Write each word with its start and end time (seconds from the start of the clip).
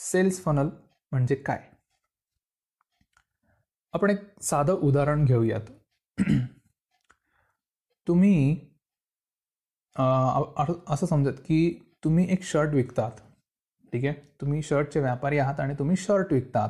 Cells 0.00 0.40
funnel 0.44 0.68
म्हणजे 1.12 1.34
काय? 1.34 1.60
आपण 3.94 4.10
एक 4.10 4.20
साधं 4.42 4.72
उदाहरण 4.82 5.24
घेऊयात. 5.24 5.70
तुम्ही 8.06 8.56
असं 9.96 11.06
समजत 11.06 11.38
की 11.38 11.58
तुम्ही 12.04 12.26
एक 12.32 12.42
शर्ट 12.44 12.74
विकतात 12.74 13.10
ठीक 13.92 14.04
आहे? 14.04 14.14
तुम्ही 14.40 14.62
शर्टचे 14.62 15.00
व्यापारी 15.00 15.38
आहात 15.38 15.60
आणि 15.60 15.74
तुम्ही 15.78 15.96
शर्ट 15.96 16.32
विकतात. 16.32 16.68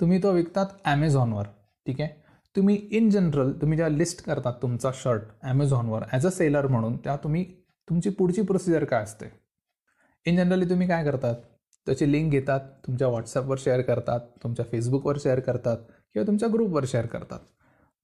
तुम्ही 0.00 0.22
तो 0.22 0.32
विकतात 0.32 0.66
ॲमेझॉनवर 0.84 1.46
ठीक 1.86 2.00
आहे? 2.00 2.10
तुम्ही 2.56 2.76
इन 2.92 3.08
जनरल 3.10 3.52
तुम्ही 3.52 3.76
ज्या 3.76 3.88
लिस्ट 3.88 4.22
करतात 4.24 4.54
तुमचा 4.62 4.90
शर्ट 4.94 5.22
ॲमेझॉनवर 5.42 6.04
ॲज 6.12 6.26
अ 6.26 6.30
सेलर 6.30 6.66
म्हणून 6.66 6.96
त्या 6.96 7.16
तुम्ही 7.16 7.44
तुमची 7.88 8.10
पुढची 8.10 8.42
प्रोसिजर 8.42 8.84
काय 8.84 9.02
असते? 9.02 9.26
इन 10.26 10.36
जनरली 10.36 10.68
तुम्ही 10.70 10.88
काय 10.88 11.04
करतात? 11.04 11.34
त्याची 11.86 12.10
लिंक 12.12 12.30
घेतात 12.32 12.60
तुमच्या 12.86 13.08
व्हॉट्सअपवर 13.08 13.56
शेअर 13.58 13.80
करतात 13.80 14.20
तुमच्या 14.42 14.64
फेसबुकवर 14.70 15.16
शेअर 15.22 15.40
करतात 15.40 15.76
किंवा 16.14 16.26
तुमच्या 16.26 16.48
ग्रुपवर 16.52 16.84
शेअर 16.88 17.06
करतात. 17.06 17.38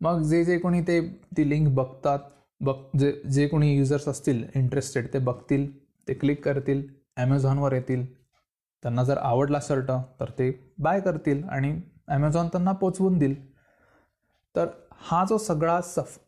मग 0.01 0.23
जे 0.23 0.45
जे 0.45 0.59
कोणी 0.59 0.81
ते 0.83 1.01
ती 1.37 1.49
लिंक 1.49 1.69
बघतात 1.75 2.19
बघ 2.61 2.75
जे 2.99 3.13
जे 3.33 3.47
कोणी 3.49 3.75
युजर्स 3.77 4.09
असतील 4.09 4.45
इंटरेस्टेड 4.55 5.07
ते 5.13 5.19
बघतील 5.19 5.71
ते 6.09 6.15
क्लिक 6.15 6.45
करतील 6.45 6.87
ॲमेझॉनवर 7.17 7.73
येतील. 7.73 8.05
त्यांना 8.83 9.03
जर 9.05 9.19
आवडला 9.19 9.59
शर्ट 9.63 9.91
तर 10.21 10.31
ते 10.39 10.51
बाय 10.79 11.01
करतील 11.01 11.43
आणि 11.45 11.75
ॲमेझॉन 12.09 12.47
त्यांना 12.47 12.73
पोचवून 12.73 13.19
देईल. 13.19 13.35
तर 14.55 14.67
हा 15.01 15.25
जो 15.29 15.39
सगळा 15.39 15.81
सफ 15.81 16.19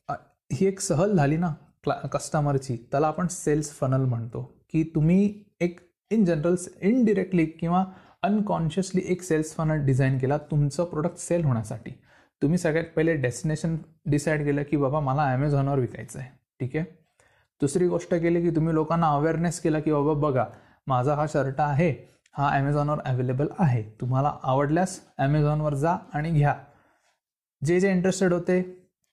ही 0.53 0.67
एक 0.67 0.81
सहल 0.81 1.17
झाली 1.17 1.37
ना 1.37 1.53
क्ला 1.85 1.95
कस्टमरची 2.13 2.77
त्याला 2.91 3.07
आपण 3.07 3.27
सेल्स 3.31 3.71
फनल 3.71 4.05
म्हणतो 4.05 4.43
की 4.73 4.83
तुम्ही 4.95 5.45
एक 5.61 5.81
इन 6.15 6.25
जनरल 6.25 6.55
इनडिरेक्टली 6.83 7.47
किंवा 7.61 7.85
अनकॉन्शियसली 8.23 9.03
एक 9.05 9.23
सेल्स 9.23 9.55
फनल 9.55 9.85
डिझाईन 9.87 10.19
केला 10.19 10.39
तुमचं 10.51 10.85
प्रोडक्ट 10.85 11.19
सेल 11.19 11.45
होण्यासाठी. 11.45 11.91
तुम्ही 12.43 12.59
सगळ्यात 12.59 12.85
पहिले 12.97 13.15
डेस्टिनेशन 13.17 13.77
डिसाईड 14.07 14.45
केलं 14.45 14.63
की 14.63 14.77
बाबा 14.77 15.01
मला 15.01 15.23
ॲमेझॉनवर 15.33 15.79
विकायचं 15.79 16.19
आहे 16.19 16.31
ठीक 16.61 16.77
आहे? 16.77 16.85
दुसरी 17.61 17.87
गोष्ट 17.89 18.15
केली 18.15 18.43
की 18.43 18.51
तुम्ही 18.57 18.75
लोकांना 18.75 19.09
अवेअरनेस 19.09 19.61
केला 19.61 19.81
की 19.81 19.93
बाबा 19.93 20.13
बघा 20.21 20.45
माझा 20.87 21.15
हा 21.15 21.27
शर्ट 21.33 21.61
आहे 21.61 21.91
हा 22.35 22.49
ॲमेझॉनवर 22.51 23.01
अवेलेबल 23.05 23.47
आहे. 23.59 23.83
तुम्हाला 24.01 24.33
आवडल्यास 24.43 25.01
ॲमेझॉनवर 25.19 25.75
जा 25.75 25.97
आणि 26.15 26.31
घ्या. 26.31 26.55
जे 27.63 27.79
जे 27.81 27.91
इंटरेस्टेड 27.91 28.33
होते 28.33 28.61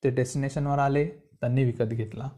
ते 0.03 0.09
डेस्टिनेशनवर 0.09 0.79
आले 0.79 1.05
त्यांनी 1.41 1.63
विकत 1.63 1.91
घेतला. 1.91 2.29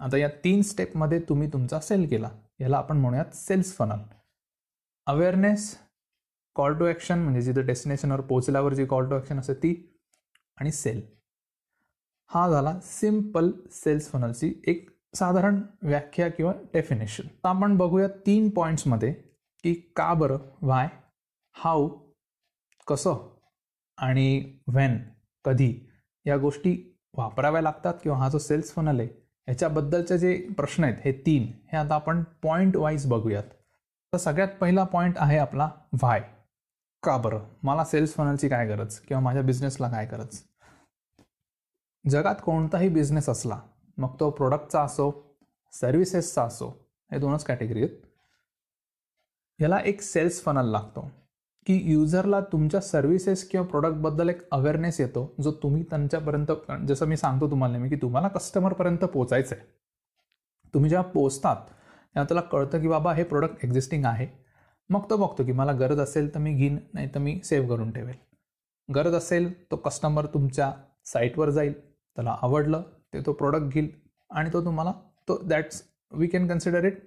आता 0.00 0.16
या 0.16 0.28
तीन 0.44 0.62
स्टेपमध्ये 0.62 1.18
तुम्ही 1.28 1.48
तुमचा 1.52 1.80
सेल 1.80 2.06
केला. 2.06 2.28
याला 2.62 2.76
आपण 2.76 2.96
म्हणूयात 2.96 3.34
sales 3.34 3.76
funnel. 3.76 4.02
Awareness 5.06 5.74
call 6.56 6.74
to 6.78 6.86
action 6.86 7.18
म्हणजे 7.18 7.40
जिथं 7.42 7.66
डेस्टिनेशनवर 7.66 8.20
पोहोचल्यावर 8.20 8.74
जी 8.74 8.84
कॉल 8.86 9.08
टू 9.08 9.14
ॲक्शन 9.14 9.38
असते 9.38 9.54
ती 9.54 9.74
आणि 10.58 10.72
सेल 10.72 11.00
हा 12.30 12.48
झाला 12.48 12.78
सिंपल 12.80 13.50
सेल्स 13.70 14.10
फनलची 14.10 14.52
एक 14.66 14.90
साधारण 15.14 15.62
व्याख्या 15.82 16.28
किंवा 16.28 16.52
डेफिनेशन 16.72 17.26
तर 17.26 17.48
आपण 17.48 17.76
बघूया 17.76 18.08
तीन 18.26 18.48
पॉईंट्समध्ये 18.48 19.12
की 19.64 19.74
का 19.96 20.14
बरं 20.14 20.38
वाय 20.62 20.88
हाऊ 21.54 21.88
कसं 22.86 23.28
आणि 23.98 24.58
व्हेन 24.66 24.98
कधी 25.44 25.74
या 26.26 26.36
गोष्टी 26.36 26.76
वापराव्या 27.14 27.62
लागतात 27.62 27.94
किंवा 28.02 28.18
हा 28.18 28.28
जो 28.28 28.38
सेल्स 28.38 28.72
फनल 28.72 29.00
आहे 29.00 29.21
ह्याच्याबद्दलचे 29.46 30.18
जे 30.18 30.34
प्रश्न 30.56 30.84
आहेत 30.84 30.96
हे 31.04 31.12
तीन 31.26 31.50
हे 31.72 31.76
आता 31.76 31.94
आपण 31.94 32.22
पॉईंट 32.42 32.76
वाईज 32.76 33.06
बघूयात. 33.06 33.44
तर 34.12 34.16
सगळ्यात 34.16 34.48
पहिला 34.60 34.84
पॉईंट 34.84 35.14
आहे 35.18 35.38
आपला 35.38 35.70
व्हाय 35.92 36.22
का 37.02 37.16
बरं? 37.16 37.40
मला 37.62 37.84
सेल्स 37.84 38.14
फनलची 38.14 38.48
काय 38.48 38.66
गरज? 38.66 38.98
किंवा 38.98 39.20
माझ्या 39.20 39.42
बिझनेसला 39.42 39.88
काय 39.88 40.06
गरज? 40.06 40.38
जगात 42.10 42.34
कोणताही 42.44 42.88
बिझनेस 42.88 43.28
असला 43.28 43.60
मग 43.96 44.14
तो 44.20 44.30
प्रोडक्टचा 44.30 44.82
असो 44.82 45.10
सर्व्हिसेसचा 45.72 46.42
असो 46.42 46.68
हे 47.12 47.18
दोनच 47.18 47.44
कॅटेगरी 47.44 47.82
आहेत. 47.82 47.96
याला 49.60 49.78
एक 49.84 50.00
सेल्स 50.00 50.42
फनल 50.42 50.70
लागतो. 50.70 51.10
की 51.66 51.78
युजरला 51.92 52.40
तुमच्या 52.52 52.80
सर्व्हिसेस 52.80 53.48
किंवा 53.48 53.66
प्रोडक्टबद्दल 53.66 54.28
एक 54.28 54.40
अवेअरनेस 54.52 55.00
येतो 55.00 55.34
जो 55.42 55.52
तुम्ही 55.52 55.82
त्यांच्यापर्यंत 55.82 56.52
जसं 56.88 57.06
मी 57.06 57.16
सांगतो 57.16 57.50
तुम्हाला 57.50 57.72
नेहमी 57.72 57.88
की 57.88 57.96
तुम्हाला 58.02 58.28
कस्टमरपर्यंत 58.28 59.04
पोचायचं 59.04 59.54
आहे 59.56 59.66
तुम्ही 60.74 60.90
जेव्हा 60.90 61.08
पोचतात 61.10 61.56
तेव्हा 61.66 62.24
त्याला 62.24 62.40
कळतं 62.40 62.80
की 62.80 62.88
बाबा 62.88 63.12
हे 63.14 63.24
प्रोडक्ट 63.24 63.64
एक्झिस्टिंग 63.64 64.04
आहे. 64.04 64.26
मग 64.90 65.08
तो 65.10 65.16
बघतो 65.16 65.44
की 65.44 65.52
मला 65.52 65.72
गरज 65.72 66.00
असेल 66.00 66.34
तर 66.34 66.38
मी 66.38 66.52
घेईन 66.54 66.78
नाही 66.94 67.08
तर 67.14 67.18
मी 67.18 67.38
सेव्ह 67.44 67.68
करून 67.68 67.90
ठेवेल. 67.92 68.14
गरज 68.88 69.14
असेल 69.14 69.52
तो 69.70 69.76
कस्टमर 69.76 70.26
तुमच्या 70.26 70.72
साईटवर 71.06 71.50
जाईल 71.50 71.72
त्याला 71.80 72.36
आवडलं 72.42 72.82
ते 73.14 73.20
तो 73.26 73.32
प्रोडक्ट 73.32 73.74
घेईल 73.74 73.90
आणि 74.30 74.50
तो 74.52 74.64
तुम्हाला 74.64 74.92
तो 75.28 75.38
that's 75.44 75.82
we 76.12 76.26
can 76.26 76.48
consider 76.48 76.84
it 76.84 76.98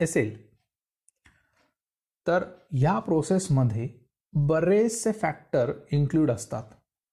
Essel 0.00 0.36
तर 2.26 2.44
ह्या 2.72 2.98
प्रोसेसमध्ये 2.98 3.88
बरेचसे 4.32 5.12
फॅक्टर 5.12 5.72
इन्क्लूड 5.92 6.30
असतात. 6.30 6.62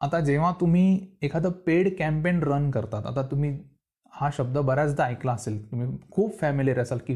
आता 0.01 0.19
जेव्हा 0.19 0.51
तुम्ही 0.61 0.99
एखादं 1.21 1.51
पेड 1.65 1.89
कॅम्पेन 1.99 2.43
रन 2.43 2.69
करतात 2.71 3.05
आता 3.05 3.21
तुम्ही 3.21 3.57
हा 4.13 4.29
शब्द 4.33 4.57
बऱ्याचदा 4.57 5.05
ऐकला 5.05 5.31
असेल 5.31 5.59
तुम्ही 5.71 5.87
खूप 6.11 6.39
फॅमिलीर 6.39 6.79
असाल 6.79 6.97
की 7.07 7.15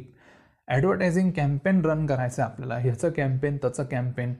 ॲडव्हर्टायझिंग 0.67 1.31
कॅम्पेन 1.31 1.81
रन 1.85 2.05
करायचं 2.05 2.41
आहे 2.41 2.51
आपल्याला 2.51 2.77
ह्याचं 2.77 3.09
कॅम्पेन 3.09 3.57
त्याचं 3.57 3.83
कॅम्पेन 3.83 4.33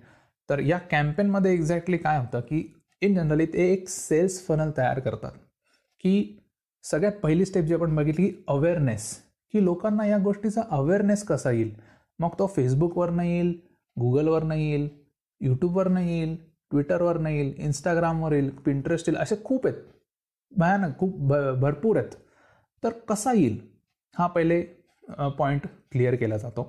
तर 0.50 0.60
या 0.60 0.78
कॅम्पेनमध्ये 0.92 1.54
एक्झॅक्टली 1.54 1.98
काय 1.98 2.18
होतं 2.20 2.40
की 2.40 2.64
इन 3.02 3.16
जनरली 3.16 3.46
ते 3.46 3.72
एक 3.74 3.88
सेल्स 3.90 4.46
फनल 4.48 4.72
तयार 4.78 5.00
करतात. 5.00 5.32
की 6.04 6.38
सगळ्यात 6.84 7.14
पहिली 7.14 7.46
स्टेप 7.46 7.64
जी 7.64 7.74
आपण 7.74 7.96
बघितली 7.96 8.32
अवेअरनेस 8.48 9.10
की 9.54 9.64
लोकांना 9.64 10.06
या 10.06 10.18
गोष्टीचा 10.18 10.62
अवेअरनेस 10.70 11.24
कसा 11.24 11.52
येईल? 11.52 11.74
मग 12.24 12.40
तो 12.40 12.48
फेसबुकवरनं 12.48 13.24
येईल 13.24 13.54
गुगलवरनं 13.98 14.56
येईल 14.56 14.88
यूट्यूबवरनं 15.42 16.02
येईल 16.02 16.36
ट्विटरवरनं 16.72 17.30
येईल 17.30 17.54
इंस्टाग्रामवर 17.58 18.34
येईल 18.34 18.50
पिंटरेस्ट 18.66 19.10
येईल 19.10 19.20
असे 19.22 19.36
खूप 19.44 19.66
आहेत. 19.68 19.78
भयानक 20.52 20.98
खूप 20.98 21.18
भ 21.22 21.34
भरपूर 21.62 21.98
आहेत. 21.98 22.12
तर 22.84 22.94
कसा 23.10 23.34
येईल? 23.34 23.60
हा 24.16 24.28
पहिले 24.28 24.62
पॉईंट 25.38 25.68
क्लिअर 25.92 26.16
केला 26.16 26.38
जातो. 26.38 26.64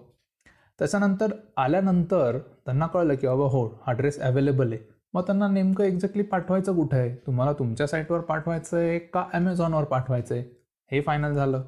त्याच्यानंतर 0.78 1.32
आल्यानंतर 1.56 2.38
त्यांना 2.64 2.86
कळलं 2.86 3.14
की 3.14 3.26
बाबा 3.26 3.44
हो 3.50 3.66
हा 3.86 3.92
ड्रेस 3.92 4.18
अवेलेबल 4.20 4.72
आहे. 4.72 4.80
मग 5.14 5.22
त्यांना 5.26 5.48
नेमकं 5.48 5.84
एक्झॅक्टली 5.84 6.22
पाठवायचं 6.22 6.76
कुठं 6.76 6.96
आहे? 6.96 7.14
तुम्हाला 7.26 7.52
तुमच्या 7.52 7.86
साईटवर 7.86 8.20
पाठवायचं 8.20 8.76
आहे 8.78 8.98
का 8.98 9.24
ॲमेझॉनवर 9.32 9.84
पाठवायचं 9.84 10.34
आहे? 10.34 10.44
हे 10.90 11.00
फायनल 11.00 11.34
झालं. 11.34 11.62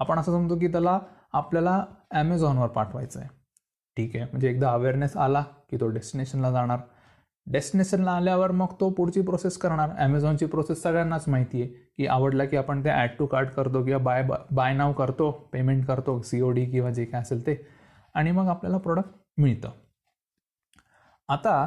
आपण 0.00 0.18
असं 0.18 0.32
समजतो 0.32 0.58
की 0.58 0.68
त्याला 0.68 0.98
आपल्याला 1.32 1.84
ॲमेझॉनवर 2.10 2.68
पाठवायचं 2.68 3.20
आहे. 3.20 3.28
ठीक 3.96 4.16
आहे. 4.16 4.24
म्हणजे 4.24 4.48
एकदा 4.50 4.70
अवेअरनेस 4.72 5.16
आला 5.16 5.42
की 5.70 5.76
तो 5.80 5.88
डेस्टिनेशनला 5.88 6.50
जाणार. 6.50 6.78
डेस्टिनेशनला 7.46 8.12
आल्यावर 8.12 8.50
मग 8.52 8.72
तो 8.80 8.88
पुढची 8.90 9.20
प्रोसेस 9.20 9.56
करणार. 9.58 9.90
ॲमेझॉनची 9.98 10.46
प्रोसेस 10.46 10.82
सगळ्यांनाच 10.82 11.28
माहिती 11.28 11.62
आहे 11.62 11.70
की 11.98 12.06
आवडला 12.06 12.44
की 12.44 12.56
आपण 12.56 12.84
ते 12.84 12.90
ॲड 12.90 13.10
टू 13.18 13.26
कार्ट 13.26 13.50
करतो 13.50 13.84
किंवा 13.84 13.98
बाय 13.98 14.22
बाय 14.50 14.74
नाव 14.74 14.92
करतो 14.92 15.30
पेमेंट 15.52 15.84
करतो 15.86 16.20
सी 16.22 16.40
ओ 16.40 16.50
डी 16.50 16.64
किंवा 16.66 16.90
जे 16.90 17.04
काय 17.04 17.20
असेल 17.20 17.46
ते. 17.46 17.56
आणि 18.14 18.30
मग 18.32 18.48
आपल्याला 18.48 18.78
प्रोडक्ट 18.78 19.10
मिळतं. 19.38 19.70
आता 21.28 21.66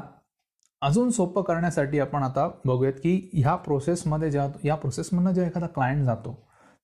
अजून 0.82 1.10
सोपं 1.10 1.42
करण्यासाठी 1.42 2.00
आपण 2.00 2.24
आता 2.24 2.48
बघूयात 2.66 2.94
की 2.94 3.30
ह्या 3.34 3.56
प्रोसेसमध्ये 3.56 4.30
जेव्हा 4.32 4.50
या 4.64 4.76
प्रोसेसमधनं 4.76 5.32
जेव्हा 5.32 5.50
एखादा 5.50 5.68
क्लायंट 5.68 6.04
जातो 6.06 6.34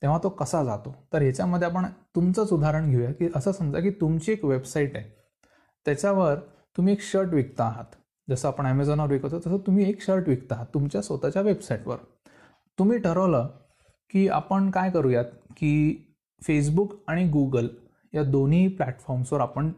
तेव्हा 0.02 0.20
तो 0.24 0.30
कसा 0.30 0.64
जातो? 0.64 0.94
तर 1.14 1.22
ह्याच्यामध्ये 1.22 1.68
आपण 1.68 1.86
तुमचंच 2.16 2.52
उदाहरण 2.54 2.90
घेऊया 2.92 3.12
की 3.14 3.30
असं 3.36 3.52
समजा 3.52 3.80
की 3.80 3.90
तुमची 3.92 4.32
एक 4.32 4.46
वेबसाईट 4.46 4.96
आहे. 4.98 5.19
त्याच्यावर 5.90 6.40
तुम्ही 6.78 6.94
एक 6.94 7.02
शर्ट 7.02 7.30
विकता 7.30 7.64
आहात. 7.64 7.96
जसं 8.28 8.48
आपण 8.48 8.66
ॲमेझॉनवर 8.66 9.12
विकतो 9.12 9.40
तसं 9.40 9.58
तुम्ही 9.68 9.88
एक 9.90 10.02
शर्ट 10.02 10.28
विकता 10.28 10.56
आहात 10.56 10.66
तुमच्या 10.74 11.02
स्वतःच्या 11.02 11.42
वेबसाईटवर 11.42 11.98
तुम्ही 12.78 12.98
ठरवलं 12.98 13.48
की 14.10 14.28
आपण 14.30 14.70
काय 14.72 14.92
करूयात 14.92 15.26
की 15.58 15.72
फेसबुक 16.42 16.94
आणि 17.08 17.28
गुगल 17.30 17.68
या 18.14 18.24
दोन्ही 18.24 18.68
प्लॅटफॉर्म्सवर 18.68 19.40
आपण 19.40 19.72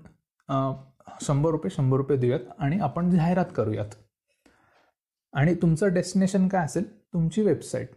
शंभर 1.22 1.52
रुपये 1.52 1.70
शंभर 1.76 1.98
रुपये 1.98 2.18
देऊयात 2.18 2.52
आणि 2.60 2.80
आपण 2.80 3.10
जाहिरात 3.12 3.54
करूयात. 3.56 3.96
आणि 5.34 5.54
तुमचं 5.62 5.94
डेस्टिनेशन 5.94 6.48
काय 6.48 6.66
असेल? 6.66 6.92
तुमची 7.14 7.42
वेबसाईट 7.42 7.92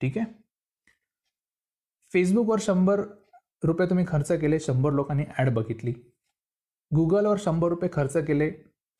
ठीक 0.00 0.18
आहे? 0.18 0.26
फेसबुकवर 2.12 2.58
शंभर 2.60 3.02
रुपये 3.62 3.88
तुम्ही 3.90 4.04
खर्च 4.08 4.32
केले 4.32 4.60
शंभर 4.60 4.92
लोकांनी 4.92 5.24
ॲड 5.38 5.54
बघितली. 5.54 5.92
गुगलवर 6.90 7.36
शंभर 7.38 7.68
रुपये 7.68 7.88
खर्च 7.92 8.16
केले 8.26 8.50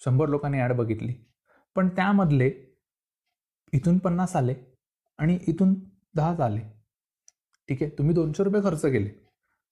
शंभर 0.01 0.29
लोकांनी 0.29 0.59
ॲड 0.61 0.73
बघितली. 0.77 1.15
पण 1.77 1.89
त्यामधले 1.97 2.51
इथून 3.73 3.99
पन्नास 3.99 4.37
आले 4.37 4.55
आणि 5.19 5.39
इथून 5.49 5.75
दहाच 6.17 6.41
आले. 6.41 6.61
ठीक 7.69 7.83
आहे 7.83 7.91
तुम्ही 7.99 8.15
दोनशे 8.15 8.45
रुपये 8.45 8.63
खर्च 8.63 8.83
केले 8.83 9.11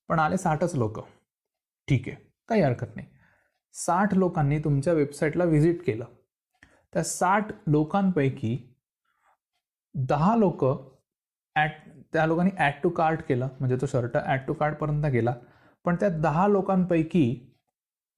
पण 0.08 0.18
आले 0.18 0.36
साठच 0.38 0.74
लोक. 0.74 1.00
ठीक 1.88 2.08
आहे 2.08 2.16
काही 2.48 2.62
हरकत 2.62 2.96
नाही. 2.96 3.06
साठ 3.74 4.14
लोकांनी 4.14 4.58
तुमच्या 4.64 4.92
वेबसाईटला 4.92 5.44
व्हिजिट 5.44 5.82
केलं. 5.86 6.04
त्या 6.92 7.02
साठ 7.04 7.52
लोकांपैकी 7.66 8.56
दहा 9.94 10.36
लोक 10.36 10.64
ॲट 11.56 11.70
त्या 12.12 12.26
लोकांनी 12.26 12.50
ॲड 12.58 12.72
टू 12.82 12.88
कार्ट 12.90 13.22
केलं 13.28 13.48
म्हणजे 13.60 13.76
तो 13.80 13.86
शर्ट 13.86 14.16
ॲड 14.16 14.46
टू 14.46 14.54
कार्टपर्यंत 14.54 15.06
गेला. 15.12 15.34
पण 15.84 15.96
त्या 16.00 16.08
दहा 16.20 16.46
लोकांपैकी 16.48 17.47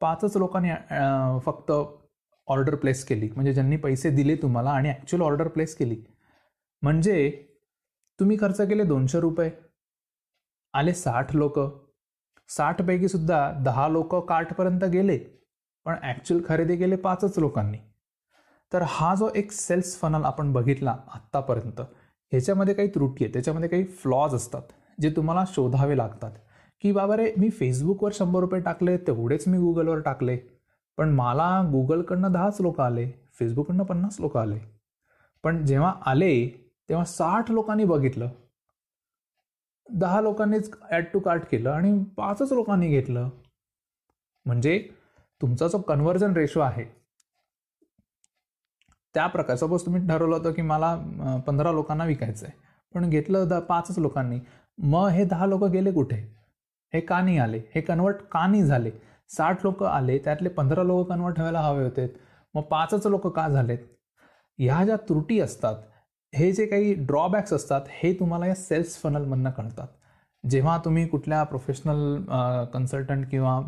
पाचच 0.00 0.36
लोकांनी 0.36 0.70
फक्त 1.44 1.72
ऑर्डर 2.48 2.74
प्लेस 2.74 3.04
केली. 3.04 3.28
म्हणजे 3.34 3.52
ज्यांनी 3.54 3.76
पैसे 3.76 4.10
दिले 4.10 4.36
तुम्हाला 4.42 4.70
आणि 4.70 4.88
ॲक्च्युअल 4.88 5.24
ऑर्डर 5.24 5.48
प्लेस 5.48 5.74
केली. 5.76 6.02
म्हणजे 6.82 7.30
तुम्ही 8.18 8.36
खर्च 8.40 8.60
केले 8.68 8.84
दोनशे 8.84 9.20
रुपये. 9.20 9.50
आले 10.74 10.94
साठ 10.94 11.34
लोक. 11.36 11.58
साठपैकी 12.48 13.08
सुद्धा 13.08 13.50
दहा 13.64 13.88
लोक 13.88 14.14
कार्टपर्यंत 14.28 14.84
गेले. 14.92 15.18
पण 15.86 15.96
ॲक्च्युअल 16.02 16.42
खरेदी 16.48 16.76
केले 16.76 16.96
पाचच 16.96 17.38
लोकांनी. 17.38 17.78
तर 18.72 18.82
हा 18.88 19.14
जो 19.14 19.28
एक 19.36 19.52
सेल्स 19.52 19.96
फनल 20.00 20.24
आपण 20.24 20.52
बघितला 20.52 20.96
आत्तापर्यंत 21.14 21.80
ह्याच्यामध्ये 21.80 22.74
काही 22.74 22.88
त्रुटी 22.94 23.24
आहे 23.24 23.32
त्याच्यामध्ये 23.32 23.68
काही 23.68 23.84
फ्लॉज 24.02 24.34
असतात 24.34 24.62
जे 24.98 25.10
तुम्हाला 25.16 25.44
शोधावे 25.48 25.96
लागतात. 25.96 26.30
की 26.84 26.92
बाबा 26.92 27.16
रे 27.16 27.32
मी 27.38 27.48
फेसबुकवर 27.50 28.12
शंभर 28.14 28.40
रुपये 28.40 28.60
टाकले 28.60 28.96
तेवढेच 29.06 29.46
मी 29.48 29.58
गुगलवर 29.58 30.00
टाकले. 30.00 30.36
पण 30.98 31.10
मला 31.14 31.48
गुगलकडनं 31.72 32.32
दहाच 32.32 32.60
लोक 32.60 32.80
आले 32.80 33.10
फेसबुककडनं 33.38 33.84
पन्नास 33.84 34.20
लोक 34.20 34.36
आले. 34.36 34.58
पण 35.44 35.64
जेव्हा 35.66 35.92
आले 36.06 36.46
तेव्हा 36.88 37.04
साठ 37.04 37.50
लोकांनी 37.50 37.84
बघितलं. 37.84 38.28
दहा 39.88 40.20
लोकांनीच 40.20 40.70
ॲड 40.90 41.04
टू 41.12 41.18
कार्ट 41.20 41.44
केलं 41.50 41.70
आणि 41.70 41.92
पाचच 42.16 42.52
लोकांनी 42.52 42.88
घेतलं. 42.88 43.28
म्हणजे 44.46 44.78
तुमचा 45.40 45.68
जो 45.68 45.78
कन्व्हर्जन 45.78 46.32
रेशो 46.36 46.60
आहे 46.60 46.84
त्या 49.14 49.26
प्रकार 49.26 49.56
सपोज 49.56 49.84
तुम्ही 49.86 50.06
ठरवलं 50.08 50.36
होतं 50.36 50.52
की 50.52 50.62
मला 50.62 50.94
पंधरा 51.46 51.72
लोकांना 51.72 52.04
विकायचं 52.04 52.46
आहे 52.46 52.58
पण 52.94 53.08
घेतलं 53.10 53.48
द 53.48 53.54
पाचच 53.68 53.98
लोकांनी. 53.98 54.38
मग 54.78 55.08
हे 55.08 55.24
दहा 55.24 55.46
लोक 55.46 55.64
गेले 55.64 55.92
कुठे? 55.92 56.16
हे 56.92 57.00
का 57.00 57.20
नाही 57.20 57.38
आले? 57.38 57.58
हे 57.74 57.80
कन्वर्ट 57.80 58.16
का 58.32 58.46
नाही 58.46 58.62
झाले? 58.64 58.90
साठ 59.30 59.64
लोक 59.64 59.82
आले 59.84 60.18
त्यातले 60.18 60.48
पंधरा 60.48 60.82
लोक 60.82 61.08
कन्वर्ट 61.08 61.38
व्हायला 61.38 61.60
हवे 61.60 61.84
होते. 61.84 62.06
मग 62.54 62.62
पाचच 62.70 63.06
लोक 63.06 63.26
का 63.36 63.48
झालेत? 63.48 63.78
ह्या 64.58 64.84
ज्या 64.84 64.96
त्रुटी 65.08 65.38
असतात 65.40 65.74
हे 66.32 66.50
जे 66.52 66.66
काही 66.66 66.92
ड्रॉबॅक्स 67.06 67.52
असतात 67.52 67.82
हे 67.90 68.12
तुम्हाला 68.20 68.46
या 68.46 68.54
सेल्स 68.54 68.96
फनलमधनं 69.02 69.50
कळतात. 69.50 69.86
जेव्हा 70.44 70.76
तुम्ही 70.84 71.06
कुठल्या 71.08 71.42
प्रोफेशनल 71.44 72.16
कन्सल्टंट 72.72 73.26
किंवा 73.30 73.60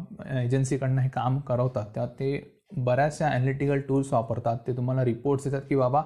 एजन्सीकडनं 0.43 1.01
हे 1.03 1.09
काम 1.15 1.39
करवतात 1.49 1.87
तेव्हा 1.95 2.13
ते 2.19 2.61
बऱ्याचशा 2.77 3.29
ॲनालिटिकल 3.29 3.81
टूल्स 3.89 4.13
वापरतात. 4.13 4.57
ते 4.67 4.77
तुम्हाला 4.77 5.05
रिपोर्ट्स 5.05 5.45
देतात 5.45 5.63
की 5.69 5.77
बाबा 5.77 6.01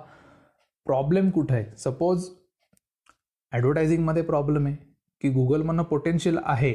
प्रॉब्लेम 0.86 1.30
कुठं 1.30 1.54
आहे? 1.54 1.64
सपोज 1.78 2.28
ॲडव्हर्टायझिंगमध्ये 3.52 4.22
प्रॉब्लेम 4.22 4.66
आहे 4.66 4.76
की 5.22 5.28
गुगलमधनं 5.32 5.82
पोटेन्शियल 5.82 6.38
आहे 6.44 6.72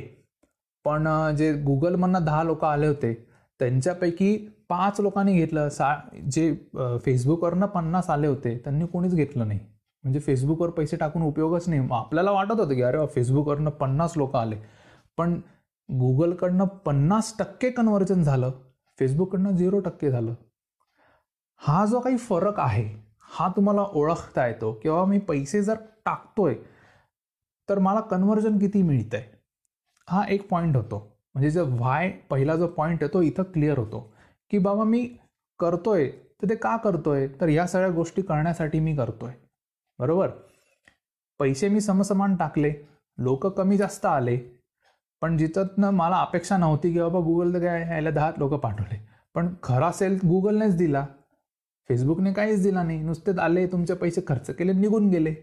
पण 0.86 1.08
जे 1.38 1.52
गुगलमधनं 1.64 2.26
दहा 2.26 2.44
लोक 2.44 2.64
आले 2.66 2.88
होते 2.88 3.14
त्यांच्यापैकी 3.60 4.36
पाच 4.70 5.00
लोकांनी 5.02 5.34
घेतलं. 5.34 5.70
सा 5.70 5.94
जे 6.32 6.54
फेसबुकवरनं 7.06 7.66
पन्नास 7.66 8.10
आले 8.10 8.28
होते 8.28 8.58
त्यांनी 8.64 8.86
कोणीच 8.86 9.16
घेतलं 9.16 9.48
नाही. 9.48 9.60
म्हणजे 10.04 10.20
फेसबुकवर 10.20 10.70
पैसे 10.70 10.98
टाकून 10.98 11.22
उपयोगच 11.24 11.68
नाही. 11.70 11.82
मग 11.82 11.96
आपल्याला 11.96 12.32
वाटत 12.32 12.60
होतं 12.60 12.74
की 12.76 12.82
अरे 12.82 12.98
वा, 12.98 13.06
फेसबुकवरनं 13.06 13.70
पन्नास 13.70 14.18
लोक 14.18 14.36
आले. 14.36 14.56
पण 15.18 15.40
गुगलकडनं 15.90 16.66
पन्नास 16.86 17.34
टक्के 17.40 17.70
कन्व्हर्जन 17.72 18.24
झालं. 18.24 18.52
फेसबुककडनं 19.00 19.56
झिरो 19.56 19.80
टक्के 19.80 20.12
झालं. 20.12 20.34
हा 21.62 21.86
जो 21.86 22.00
काही 22.00 22.18
फरक 22.18 22.60
आहे 22.60 22.86
हा 23.32 23.48
तुम्हाला 23.56 23.82
ओळखता 23.94 24.48
येतो. 24.48 24.72
किंवा 24.74 25.06
मी 25.06 25.20
पैसे 25.20 25.62
जर 25.64 25.76
टाकतोय 26.06 26.56
तर 27.70 27.80
मला 27.80 28.00
कन्व्हर्जन 28.00 28.58
किती 28.60 28.82
मिळतंय? 28.84 29.24
हा 30.12 30.24
एक 30.30 30.50
पॉईंट 30.50 30.76
होतो. 30.76 31.18
म्हणजे 31.34 31.52
जे 31.52 31.62
व्हाय 31.62 32.10
पहिला 32.30 32.56
जो 32.56 32.68
पॉईंट 32.68 33.04
आहे 33.04 33.14
तो 33.14 33.22
इथं 33.22 33.44
क्लिअर 33.44 33.78
होतो. 33.78 34.14
की 34.52 34.58
बाबा 34.58 34.84
मी 34.84 35.10
करतोय 35.60 36.10
तर 36.42 36.50
ते 36.50 36.56
का 36.56 36.78
करतोय? 36.78 37.28
तर 37.42 37.48
या 37.48 37.68
सगळ्या 37.68 37.90
गोष्टी 37.90 38.22
करण्यासाठी 38.22 38.80
मी 38.80 38.96
करतोय. 38.96 39.32
बरोबर? 40.00 40.28
पैसे 41.40 41.70
मी 41.70 41.82
समसमान 41.82 42.36
टाकले. 42.36 42.74
लोक 43.18 43.48
कमी 43.48 43.78
जास्त 43.78 44.06
आले. 44.06 44.38
पण 45.22 45.38
जिथं 45.38 45.92
मला 45.94 46.18
अपेक्षा 46.18 46.58
नव्हती 46.58 46.94
की 46.94 47.00
बाबा 47.00 47.20
गुगल 47.20 47.54
तर 47.54 47.60
काय 47.60 47.82
यायला 47.82 48.10
दहा 48.10 48.32
लोक 48.38 48.54
पाठवले. 48.54 49.00
पण 49.36 49.54
खरा 49.64 49.92
सेल 49.92 50.20
गुगलनेच 50.26 50.76
दिला. 50.76 51.06
फेसबुकने 51.88 52.34
काहीच 52.34 52.64
दिला 52.64 52.84
नाही. 52.84 53.00
नुसतेच 53.00 53.40
आले 53.40 53.68
तुमचे 53.68 53.94
पैसे 53.94 54.22
खर्च 54.28 54.50
केले 54.50 54.74
निघून 54.74 55.10
गेले. 55.10 55.36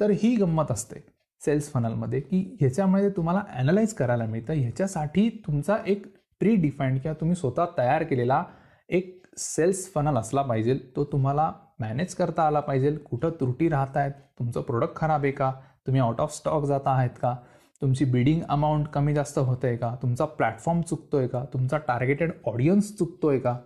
तर 0.00 0.10
ही 0.10 0.36
गंमत 0.36 0.70
असते. 0.70 1.13
सेल्स 1.44 1.72
फनलमध्ये 1.72 2.20
की 2.20 2.56
ह्याच्यामध्ये 2.60 3.10
तुम्हाला 3.10 3.42
ॲनालाइज 3.48 3.94
करायला 3.94 4.26
मिळतं 4.26 4.52
ह्याच्यासाठी 4.52 5.28
तुमचा 5.46 5.76
एक 5.86 6.06
प्री 6.40 6.54
डिफाईंड 6.54 7.00
किंवा 7.00 7.14
तुम्ही 7.20 7.36
स्वतः 7.36 7.64
तयार 7.78 8.02
केलेला 8.02 8.44
एक 8.88 9.26
सेल्स 9.38 9.92
फनल 9.94 10.16
असला 10.16 10.42
पाहिजे. 10.42 10.78
तो 10.96 11.04
तुम्हाला 11.04 11.52
मॅनेज 11.80 12.14
करता 12.14 12.46
आला 12.46 12.60
पाहिजे. 12.60 12.96
कुठं 12.96 13.30
त्रुटी 13.30 13.68
राहत 13.68 13.96
आहेत 13.96 14.12
तुमचं 14.38 14.60
प्रोडक्ट 14.60 14.96
खराब 14.96 15.22
आहे 15.22 15.32
का? 15.32 15.52
तुम्ही 15.86 16.00
आउट 16.00 16.20
ऑफ 16.20 16.34
स्टॉक 16.36 16.64
जाता 16.64 16.90
आहेत 16.90 17.18
का? 17.22 17.34
तुमची 17.82 18.04
बिडिंग 18.04 18.40
अमाऊंट 18.48 18.86
कमी 18.88 19.14
जास्त 19.14 19.38
होतं 19.38 19.68
आहे 19.68 19.76
का? 19.76 19.94
तुमचा 20.02 20.24
प्लॅटफॉर्म 20.24 20.80
चुकतो 20.80 21.16
आहे 21.16 21.28
का? 21.28 21.44
तुमचा 21.52 21.78
टार्गेटेड 21.78 22.32
ऑडियन्स 22.46 22.96
चुकतो 22.98 23.28
आहे 23.28 23.38
का? 23.38 23.58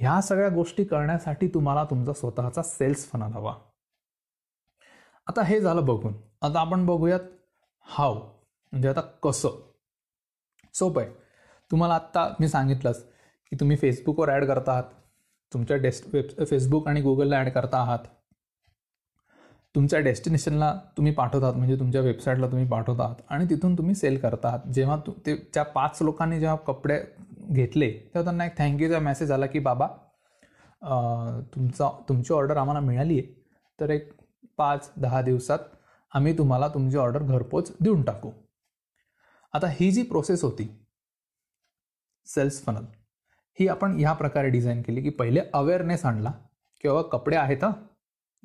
ह्या 0.00 0.20
सगळ्या 0.20 0.48
गोष्टी 0.48 0.84
करण्यासाठी 0.84 1.48
तुम्हाला 1.48 1.84
तुमचा 1.84 2.12
स्वतःचा 2.12 2.62
सेल्स 2.62 3.10
फनल 3.10 3.32
हवा. 3.32 3.54
आता 5.26 5.42
हे 5.42 5.60
झालं 5.60 5.84
बघून. 5.86 6.14
आता 6.42 6.60
आपण 6.60 6.84
बघूयात 6.86 7.20
हाव 7.86 8.14
म्हणजे 8.72 8.88
आता 8.88 9.00
कसं. 9.22 9.60
सोपं 10.74 11.00
आहे. 11.00 11.10
तुम्हाला 11.70 11.94
आत्ता 11.94 12.28
मी 12.40 12.48
सांगितलंच 12.48 13.02
की 13.52 13.56
तुम्ही 13.60 13.76
फेसबुकवर 13.76 14.30
ॲड 14.30 14.44
करता 14.46 14.72
आहात. 14.72 14.84
तुमच्या 15.52 15.76
डेस्ट 15.76 16.04
वेब 16.12 16.44
फेसबुक 16.50 16.88
आणि 16.88 17.00
गुगलला 17.02 17.38
ॲड 17.38 17.48
करता 17.52 17.78
आहात. 17.78 17.98
तुमच्या 19.74 19.98
डेस्टिनेशनला 20.00 20.72
तुम्ही 20.96 21.12
पाठवतात 21.14 21.54
म्हणजे 21.54 21.78
तुमच्या 21.78 22.00
वेबसाईटला 22.00 22.46
तुम्ही 22.46 22.66
पाठवत 22.68 23.00
आहात. 23.00 23.14
आणि 23.28 23.48
तिथून 23.50 23.76
तुम्ही 23.78 23.94
सेल 23.94 24.18
करता 24.20 24.48
आहात. 24.48 24.60
जेव्हा 24.74 24.96
तु 25.06 25.12
ते 25.26 25.34
त्या 25.54 25.62
पाच 25.64 25.98
लोकांनी 26.02 26.38
जेव्हा 26.40 26.56
कपडे 26.66 26.98
घेतले 27.50 27.90
तेव्हा 27.90 28.22
त्यांना 28.24 28.44
एक 28.46 28.56
थँक्यूचा 28.58 28.98
मेसेज 29.00 29.32
आला 29.32 29.46
की 29.46 29.58
बाबा 29.58 29.86
तुमचा 31.54 31.88
तुमची 32.08 32.34
ऑर्डर 32.34 32.56
आम्हाला 32.56 32.80
मिळाली 32.80 33.18
आहे 33.18 33.34
तर 33.78 33.90
एक 33.90 34.10
पाच 34.58 34.90
दहा 34.96 35.20
दिवसात 35.22 35.58
आम्ही 36.12 36.36
तुम्हाला 36.38 36.68
तुमची 36.68 36.96
ऑर्डर 36.96 37.22
घरपोच 37.22 37.72
देऊन 37.80 38.02
टाकू. 38.02 38.30
आता 39.52 39.66
ही 39.70 39.90
जी 39.90 40.02
प्रोसेस 40.02 40.44
होती 40.44 40.68
सेल्स 42.26 42.64
फनल 42.64 42.84
ही 43.58 43.68
आपण 43.68 43.98
ह्या 43.98 44.12
प्रकारे 44.12 44.48
डिझाईन 44.50 44.82
केली 44.82 45.02
की 45.02 45.10
पहिले 45.10 45.40
अवेअरनेस 45.54 46.04
आणला 46.06 46.32
की 46.80 46.88
बाबा 46.88 47.02
कपडे 47.02 47.36
आहेत 47.36 47.64
हा 47.64 47.70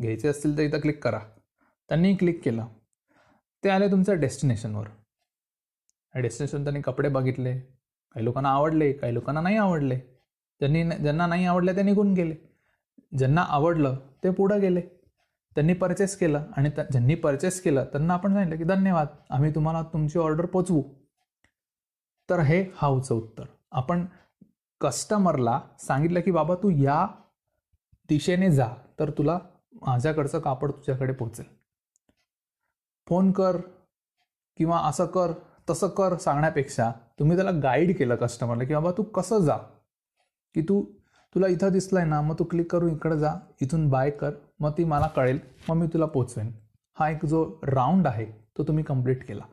घ्यायचे 0.02 0.28
असतील 0.28 0.58
तर 0.58 0.62
इथं 0.62 0.80
क्लिक 0.80 1.04
करा. 1.04 1.20
त्यांनी 1.90 2.16
क्लिक 2.16 2.42
केलं. 2.44 2.68
ते 3.64 3.70
आले 3.70 3.92
तुमच्या 3.92 4.16
डेस्टिनेशनवर 4.16 4.88
डेस्टिनेशन 6.16 6.64
त्यांनी 6.64 6.82
कपडे 6.82 7.10
बघितले. 7.10 7.60
काही 7.60 8.24
लोकांना 8.26 8.50
आवडले 8.50 8.92
काही 8.94 9.14
लोकांना 9.14 9.42
नाही 9.42 9.58
आवडले. 9.58 9.96
ज्यांनी 10.62 10.84
ज्यांना 10.84 11.28
नाही 11.28 11.46
आवडले 11.46 11.76
ते 11.76 11.84
निघून 11.84 12.14
गेले. 12.14 12.36
ज्यांना 13.18 13.42
आवडलं 13.42 13.98
ते 14.24 14.30
पुढं 14.30 14.60
गेले. 14.62 14.82
त्यांनी 15.56 15.74
परचेस 15.74 16.18
केलं 16.18 16.44
आणि 16.58 16.70
ज्यांनी 16.70 17.16
परचेस 17.16 17.62
केलं 17.62 17.84
त्यांना 17.84 18.14
आपण 18.14 18.34
सांगितलं 18.34 18.58
की 18.58 18.64
धन्यवाद 18.64 19.08
आम्ही 19.30 19.56
तुम्हाला 19.56 19.82
तुमची 19.84 20.20
ऑर्डर 20.20 20.46
पोचवू. 20.46 20.84
तर 22.30 22.40
हे 22.40 22.66
हाऊचं 22.76 23.16
उत्तर. 23.16 23.44
आपण 23.72 24.06
कस्टमरला 24.82 25.62
सांगितलं 25.80 26.20
की 26.20 26.32
बाबा 26.32 26.56
तू 26.56 26.70
या 26.70 27.08
दिशेने 28.10 28.52
जा 28.52 28.68
तर 29.00 29.10
तुला 29.10 29.40
माझ्याकडचं 29.82 30.40
कापड 30.40 30.72
तुझ्याकडे 30.72 31.14
पोचेल. 31.14 31.46
फोन 33.08 33.32
कर 33.32 33.58
किंवा 34.58 34.78
असं 34.80 35.06
कर 35.06 35.32
तसं 35.70 35.88
कर 35.88 36.18
सांगण्यापेक्षा 36.18 36.92
तुम्ही 37.20 37.36
त्याला 37.36 37.52
गाईड 37.52 37.98
केलं 37.98 38.16
कस्टमरला 38.16 38.64
की 38.64 38.74
बाबा 38.74 38.92
तू 38.92 39.04
कसं 39.04 39.40
जा 39.40 39.58
की 40.54 40.62
तू 40.62 40.86
तुला 41.36 41.48
इथं 41.48 41.72
दिसलंय 41.72 42.06
ना 42.06 42.22
मग 42.22 42.40
तू 42.40 42.44
क्लिक 42.44 42.72
करून 42.72 42.92
इकडं 42.92 43.18
जा 43.18 43.34
इथून 43.62 43.88
बाय 43.90 44.10
कर 44.12 44.32
मग 44.60 44.72
ती 44.78 44.84
मला 44.84 45.08
कळेल 45.08 45.40
मग 45.70 45.76
मी 45.76 45.88
तुला 45.94 46.06
पोचवेन. 46.06 46.52
हा 46.98 47.10
एक 47.10 47.26
जो 47.26 47.44
राऊंड 47.64 48.08
आहे 48.08 48.26
तो 48.58 48.64
तुम्ही 48.64 48.84
कंप्लीट 48.84 49.26
केला. 49.28 49.44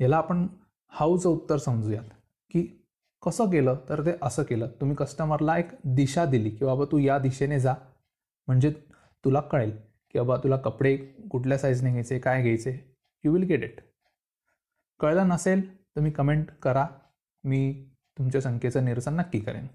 याला 0.00 0.16
आपण 0.16 0.46
हाऊचं 0.92 1.28
उत्तर 1.28 1.56
समजूयात 1.56 2.10
की 2.50 2.62
कसं 3.22 3.50
केलं 3.50 3.76
तर 3.88 4.04
ते 4.06 4.12
असं 4.22 4.42
केलं. 4.42 4.68
तुम्ही 4.80 4.96
कस्टमरला 4.96 5.56
एक 5.58 5.70
दिशा 5.96 6.24
दिली 6.24 6.50
की 6.50 6.64
बाबा 6.64 6.84
तू 6.92 6.98
या 6.98 7.18
दिशेने 7.18 7.60
जा. 7.60 7.74
म्हणजे 8.48 8.70
तुला 9.24 9.40
कळेल 9.40 9.70
की 10.10 10.18
बाबा 10.18 10.36
तुला 10.42 10.56
कपडे 10.56 10.96
कुठल्या 11.30 11.58
साईजने 11.58 11.90
घ्यायचे 11.90 12.18
काय 12.18 12.42
घ्यायचे 12.42 12.78
यू 13.24 13.32
विल 13.32 13.42
गेट 13.42 13.64
इट 13.64 13.80
कळलं 15.00 15.28
नसेल 15.28 15.66
तर 15.76 16.00
मी 16.00 16.10
कमेंट 16.10 16.50
करा. 16.62 16.86
मी 17.44 17.90
तुमच्या 18.18 18.40
शंकेचं 18.40 18.84
निरसन 18.84 19.14
नक्की 19.14 19.40
करेन. 19.40 19.66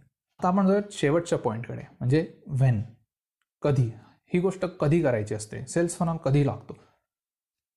आता 0.42 0.48
आपण 0.48 0.68
जर 0.68 0.82
शेवटच्या 0.92 1.38
पॉईंटकडे 1.38 1.82
म्हणजे 2.00 2.26
व्हेन 2.48 2.82
कधी. 3.62 3.92
ही 4.34 4.40
गोष्ट 4.40 4.66
कधी 4.66 5.02
करायची 5.02 5.36
असते? 5.36 5.66
सेल्स 5.68 5.98
फनल 5.98 6.18
कधी 6.18 6.46
लागतो? 6.46 6.78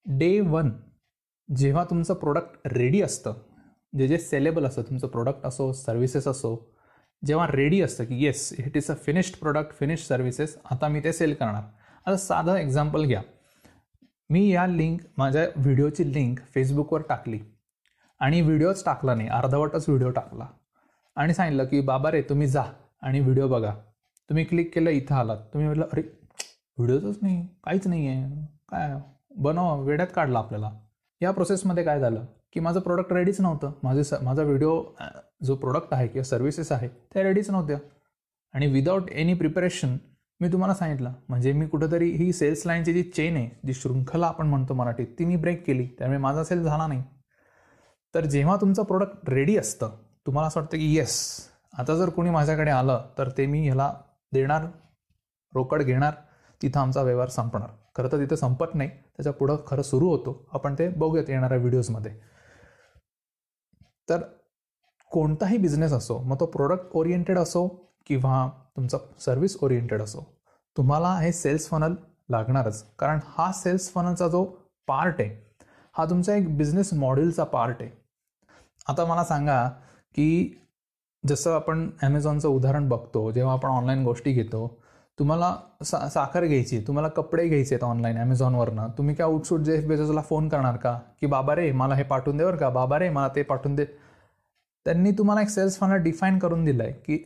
डे 0.07 0.41
वन 0.41 0.71
जेव्हा 1.57 1.85
तुमचं 1.85 2.15
प्रोडक्ट 2.15 2.69
रेडी 2.69 3.03
असतं 3.03 3.35
जे 3.99 4.09
जे 4.09 4.19
सेलेबल 4.19 4.65
असतं 4.65 4.83
तुमचं 4.83 5.07
प्रोडक्ट 5.07 5.47
असो 5.47 5.73
सर्व्हिसेस 5.73 6.29
असो 6.29 6.75
जेव्हा 7.27 7.47
रेडी 7.47 7.83
असतं 7.83 8.05
की 8.05 8.25
yes 8.25 8.53
it 8.59 8.77
is 8.77 8.91
a 8.91 8.95
finished 9.03 9.39
product 9.39 9.73
finished 9.73 10.07
services 10.07 10.59
आता 10.71 10.89
मी 10.89 11.05
ते 11.05 11.13
सेल 11.13 11.35
करणार. 11.35 11.63
आता 12.07 12.17
साधं 12.17 12.57
एक्झाम्पल 12.57 13.05
घ्या. 13.05 13.23
मी 14.31 14.49
या 14.53 14.67
लिंक 14.67 15.01
माझ्या 15.17 15.47
व्हिडिओची 15.57 16.13
लिंक 16.15 16.39
फेसबुकवर 16.55 17.03
टाकली. 17.03 17.41
आणि 18.19 18.41
व्हिडिओच 18.41 18.85
टाकला 18.85 19.15
नाही 19.15 19.29
अर्धवटच 19.29 19.89
व्हिडिओ 19.89 20.11
टाकला. 20.11 20.47
आणि 21.17 21.35
सांगितलं 21.35 21.65
की 21.65 21.81
बाबा 21.81 22.11
रे 22.11 22.23
तुम्ही 22.23 22.47
जा 22.47 22.63
आणि 23.03 23.21
व्हिडिओ 23.21 23.49
बघा. 23.49 23.75
तुम्ही 24.31 24.45
क्लिक 24.45 24.75
केलं 24.75 24.91
इथं 24.91 25.15
आलात. 25.15 25.39
तुम्ही 25.53 25.67
म्हटलं 25.67 25.87
अरे 25.93 26.03
व्हिडिओचंच 26.79 27.19
नाही 27.23 27.47
काहीच 27.65 27.87
नाही 27.87 28.07
आहे. 28.09 28.47
काय 28.69 28.95
बनव 29.37 29.83
वेड्यात 29.85 30.09
काढला 30.15 30.39
आपल्याला. 30.39 30.71
या 31.21 31.31
प्रोसेसमध्ये 31.31 31.85
काय 31.85 32.01
झालं 32.01 32.25
की 32.53 32.61
माझं 32.61 32.81
प्रोडक्ट 32.81 33.13
रेडीच 33.13 33.41
नव्हतं. 33.41 33.73
माझे 33.83 34.05
स 34.05 34.15
माझा 34.23 34.43
व्हिडिओ 34.43 34.83
जो 35.45 35.55
प्रोडक्ट 35.57 35.95
आहे 35.95 36.07
किंवा 36.09 36.25
सर्व्हिसेस 36.25 36.73
आहे 36.73 36.89
त्या 36.89 37.23
रेडीच 37.23 37.51
नव्हत्या. 37.51 37.79
आणि 38.55 38.67
विदाऊट 38.67 39.11
एनी 39.11 39.35
प्रिपरेशन 39.35 39.97
मी 40.41 40.49
तुम्हाला 40.53 40.75
सांगितलं 40.75 41.13
म्हणजे 41.29 41.53
मी 41.53 41.67
कुठंतरी 41.67 42.11
ही 42.11 42.33
सेल्स 42.33 42.63
लाईनची 42.67 42.93
जी 42.93 43.03
चेन 43.03 43.37
आहे 43.37 43.49
जी 43.67 43.75
शृंखला 43.75 44.27
आपण 44.27 44.47
म्हणतो 44.47 44.75
मराठीत 44.75 45.07
ती 45.19 45.25
मी 45.25 45.37
ब्रेक 45.37 45.65
केली. 45.67 45.87
त्यामुळे 45.99 46.19
माझा 46.19 46.45
सेल 46.45 46.63
झाला 46.63 46.87
नाही. 46.87 47.03
तर 48.15 48.25
जेव्हा 48.25 48.57
तुमचं 48.61 48.83
प्रोडक्ट 48.83 49.31
रेडी 49.31 49.57
असतं 49.57 49.91
तुम्हाला 50.27 50.47
असं 50.49 50.61
वाटतं 50.61 50.77
की 50.79 50.95
येस 50.95 51.17
आता 51.79 51.95
जर 51.97 52.11
कोणी 52.11 52.31
माझ्याकडे 52.31 52.71
आलं 52.71 53.07
तर 53.19 53.31
ते 53.39 53.47
मी 53.47 53.63
ह्याला 53.65 53.93
देणार 54.33 54.67
रोकड 55.53 55.83
घेणार 55.83 56.15
तिथं 56.61 56.81
आमचा 56.81 57.03
व्यवहार 57.03 57.29
संपणार. 57.29 57.69
खरं 57.97 58.13
तर 58.13 58.19
तिथं 58.19 58.37
संपत 58.37 58.75
नाही 58.75 58.89
त्याच्या 58.91 59.33
पुढं 59.33 59.57
खरं 59.67 59.83
सुरू 59.83 60.09
होतो. 60.11 60.47
आपण 60.53 60.75
ते 60.79 60.89
बघूयात 60.89 61.31
येणाऱ्या 61.31 61.59
व्हिडिओजमध्ये 61.59 62.13
तर 64.09 64.23
कोणताही 65.13 65.59
बिझनेस 65.59 65.93
असो 65.93 66.19
मग 66.19 66.41
तो 66.41 66.47
प्रोडक्ट 66.47 66.97
ओरिएंटेड 66.97 67.39
असो 67.39 67.67
किंवा 68.07 68.47
तुमचा 68.77 68.99
सर्व्हिस 69.21 69.57
ओरिएंटेड 69.63 70.03
असो 70.03 70.25
तुम्हाला 70.77 71.13
हे 71.19 71.33
सेल्स 71.33 71.69
फनल 71.69 71.95
लागणारच. 72.31 72.83
कारण 72.99 73.21
हा 73.27 73.51
सेल्स 73.53 73.93
फनलचा 73.93 74.29
जो 74.29 74.45
पार्ट 74.89 75.21
आहे 75.21 75.29
हा 75.95 76.05
तुमचा 76.11 76.35
एक 76.35 76.57
बिझनेस 76.59 76.93
मॉडेलचा 76.95 77.45
पार्ट 77.45 77.83
आहे. 77.83 77.91
आता 78.89 79.05
मला 79.05 79.25
सांगा 79.25 79.71
की 80.15 80.55
जसं 81.25 81.55
आपण 81.55 81.89
ॲमेझॉनचं 82.03 82.49
उदाहरण 82.49 82.89
बघतो 82.89 83.31
जेव्हा 83.33 83.53
आपण 83.53 83.69
ऑनलाईन 83.69 84.05
गोष्टी 84.05 84.33
घेतो 84.33 84.67
तुम्हाला 85.19 85.55
सा 85.85 86.09
साखर 86.09 86.45
घ्यायची 86.47 86.81
तुम्हाला 86.87 87.09
कपडे 87.09 87.47
घ्यायचे 87.49 87.75
आहेत 87.75 87.85
ऑनलाईन 87.85 88.17
ॲमेझॉनवरनं 88.17 88.89
तुम्ही 88.99 89.15
काय 89.15 89.27
उठसूट 89.27 89.61
जेफ 89.61 89.85
बेजोसला 89.89 90.21
फोन 90.21 90.49
करणार 90.49 90.77
का? 90.77 90.99
की 91.21 91.27
बाबा 91.27 91.55
रे 91.57 91.71
मला 91.73 91.95
हे 91.95 92.03
पाठवून 92.03 92.37
दे 92.37 92.45
बरं 92.45 92.57
का? 92.57 92.69
बाबा 92.71 92.99
रे 92.99 93.09
मला 93.11 93.29
ते 93.37 93.43
पाठवून 93.43 93.75
दे. 93.77 93.85
त्यांनी 94.87 95.11
तुम्हाला 95.19 95.43
एक 95.43 95.49
सेल्स 95.49 95.79
फनल 95.79 96.03
डिफाईन 96.03 96.39
करून 96.39 96.65
दिलं 96.65 96.83
आहे 96.83 96.93
की 97.07 97.17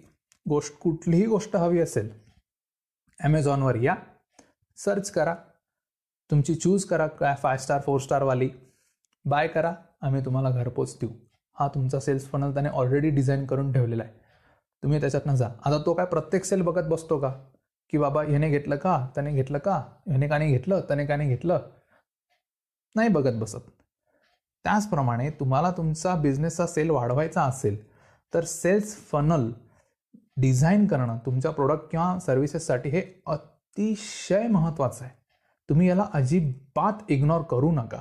गोष्ट 0.47 0.79
कुठलीही 0.81 1.27
गोष्ट 1.27 1.57
हवी 1.57 1.81
असेल 1.81 2.11
ॲमेझॉनवर 3.19 3.77
या. 3.77 3.95
सर्च 4.79 5.11
करा. 5.11 5.35
तुमची 6.31 6.55
चूज 6.55 6.85
करा 6.85 7.07
काय 7.07 7.35
फाय 7.43 7.59
स्टार 7.59 7.81
फोर 7.87 8.01
स्टारवाली 8.01 8.49
बाय 9.25 9.49
करा. 9.49 9.75
आम्ही 10.03 10.25
तुम्हाला 10.25 10.51
घरपोच 10.51 10.97
देऊ. 11.01 11.11
हा 11.59 11.69
तुमचा 11.69 12.01
सेल्स 12.01 12.29
फनल 12.29 12.55
त्याने 12.55 12.69
ऑलरेडी 12.69 13.11
डिझाईन 13.11 13.47
करून 13.47 13.73
ठेवलेला 13.73 14.03
आहे. 14.03 14.13
तुम्ही 14.83 15.01
त्याच्यातनं 15.01 15.35
जा. 15.35 15.49
आता 15.65 15.83
तो 15.87 15.95
काय 15.95 16.07
प्रत्येक 16.07 16.45
सेल 16.45 16.63
बघत 16.63 16.89
बसतो 16.89 17.19
का? 17.19 17.33
की 17.91 17.99
बाबा 17.99 18.23
ह्याने 18.23 18.49
घेतलं 18.49 18.77
का? 18.77 19.09
त्याने 19.15 19.33
घेतलं 19.33 19.59
का? 19.59 19.83
ह्याने 20.07 20.29
काने 20.29 20.49
घेतलं? 20.49 20.81
त्याने 20.81 21.07
काने 21.07 21.29
घेतलं? 21.29 21.59
नाही 22.97 23.09
बघत 23.09 23.41
बसत. 23.41 23.71
त्याचप्रमाणे 24.65 25.31
तुम्हाला 25.31 25.71
तुमचा 25.71 26.15
बिझनेसचा 26.15 26.67
सेल 26.67 26.91
वाढवायचा 26.91 27.43
असेल 27.43 27.89
तर 28.35 28.45
सेल्स 28.45 28.97
फनल 28.97 29.53
डिझाईन 30.37 30.87
करणं 30.87 31.19
तुमच्या 31.27 31.51
प्रोडक्ट 31.51 31.91
किंवा 31.91 32.19
सर्व्हिसेससाठी 32.19 32.91
हे 32.91 33.03
अतिशय 33.27 34.49
महत्त्वाचं 34.49 35.05
आहे. 35.05 35.15
तुम्ही 35.69 35.89
याला 35.89 36.07
अजिबात 36.15 36.93
इग्नोर 37.09 37.43
करू 37.43 37.73
नका. 37.73 37.99